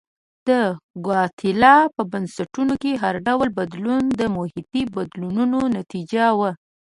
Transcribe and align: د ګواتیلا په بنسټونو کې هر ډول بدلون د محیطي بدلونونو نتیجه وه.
د 0.47 0.49
ګواتیلا 1.05 1.75
په 1.95 2.01
بنسټونو 2.11 2.73
کې 2.81 2.91
هر 3.03 3.15
ډول 3.27 3.47
بدلون 3.59 4.03
د 4.19 4.21
محیطي 4.35 4.83
بدلونونو 4.95 5.59
نتیجه 5.77 6.25
وه. 6.39 6.51